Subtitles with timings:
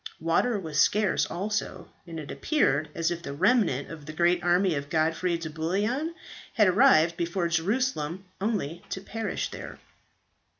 [0.19, 4.73] Water was scarce also; and it appeared as if the remnant of the great army
[4.73, 6.15] of Godfrey de Bouillon
[6.55, 9.77] had arrived before Jerusalem only to perish there.